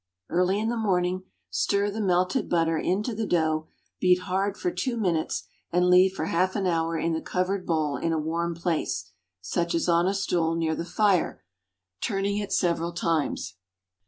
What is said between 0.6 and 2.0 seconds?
the morning stir